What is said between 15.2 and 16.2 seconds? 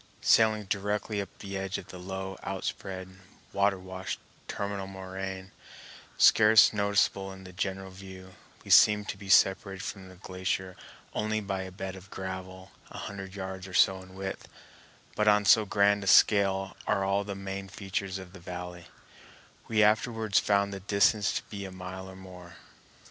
on so grand a